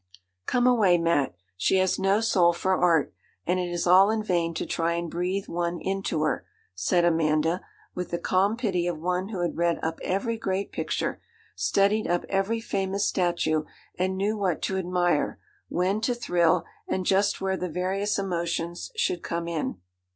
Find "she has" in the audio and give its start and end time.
1.55-1.99